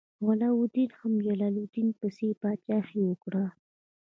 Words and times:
علاوالدین 0.27 0.89
هم 0.99 1.11
د 1.17 1.21
جلال 1.25 1.55
الدین 1.61 1.89
پسې 1.99 2.27
پاچاهي 2.41 2.99
وکړه. 3.05 3.45